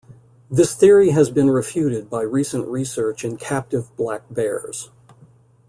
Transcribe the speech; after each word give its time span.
This 0.49 0.73
theory 0.73 1.11
has 1.11 1.29
been 1.29 1.51
refuted 1.51 2.09
by 2.09 2.23
recent 2.23 2.67
research 2.67 3.23
in 3.23 3.37
captive 3.37 3.95
black 3.97 4.23
bears. 4.31 4.89